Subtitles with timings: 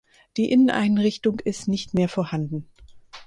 [0.35, 2.67] Die Inneneinrichtung ist nicht mehr vorhanden.